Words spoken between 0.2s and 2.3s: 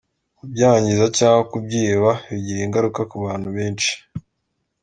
Kubyangiza cyangwa kubyiba